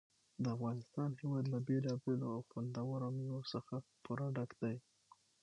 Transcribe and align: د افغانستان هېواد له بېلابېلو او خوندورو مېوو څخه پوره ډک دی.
د 0.43 0.45
افغانستان 0.55 1.09
هېواد 1.21 1.45
له 1.53 1.59
بېلابېلو 1.67 2.25
او 2.35 2.39
خوندورو 2.49 3.07
مېوو 3.15 3.49
څخه 3.53 3.75
پوره 4.03 4.27
ډک 4.35 4.51
دی. 4.61 4.75